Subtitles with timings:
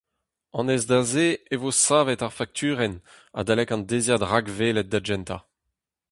[0.59, 2.95] Anez da se e vo savet ar fakturenn
[3.39, 5.41] adalek an deiziad rakwelet da gentañ.